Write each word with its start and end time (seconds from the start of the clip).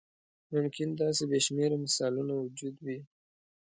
ممکن 0.53 0.89
داسې 1.01 1.23
بې 1.29 1.39
شمېره 1.45 1.77
مثالونه 1.83 2.31
موجود 2.41 2.75
وي. 2.85 2.99